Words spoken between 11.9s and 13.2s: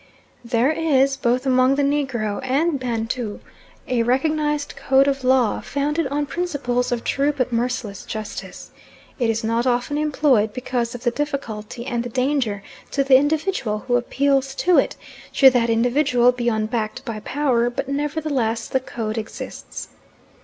the danger to the